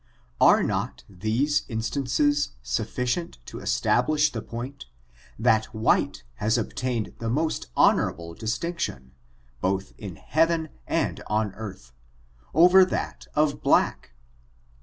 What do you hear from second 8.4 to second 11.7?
tinction, both in heaven and on